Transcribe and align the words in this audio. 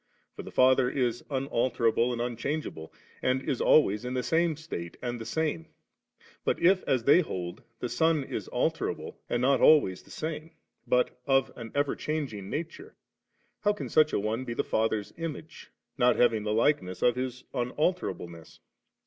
For 0.35 0.41
the 0.41 0.49
Father 0.49 0.89
is 0.89 1.23
un 1.29 1.47
alterable 1.49 2.11
and 2.11 2.19
unchangeable, 2.19 2.91
and 3.21 3.39
is 3.39 3.61
always 3.61 4.03
in 4.03 4.15
the 4.15 4.23
same 4.23 4.55
state 4.55 4.97
and 4.99 5.21
the 5.21 5.27
same; 5.27 5.67
but 6.43 6.59
if, 6.59 6.81
as 6.87 7.03
they 7.03 7.21
holdy 7.21 7.61
the 7.81 7.87
Son 7.87 8.23
is 8.23 8.49
alterable, 8.49 9.17
and 9.29 9.43
not 9.43 9.61
always 9.61 10.01
the 10.01 10.09
same, 10.09 10.53
but 10.87 11.21
of 11.27 11.51
an 11.55 11.71
ever 11.75 11.95
changing 11.95 12.49
nature, 12.49 12.95
how 13.59 13.73
can 13.73 13.89
such 13.89 14.11
a 14.11 14.19
one 14.19 14.43
be 14.43 14.55
the 14.55 14.63
Father's 14.63 15.13
Image, 15.17 15.69
not 15.99 16.15
having 16.15 16.41
the 16.41 16.51
likeness 16.51 17.03
of 17.03 17.15
His 17.15 17.43
unalterableness*? 17.53 18.57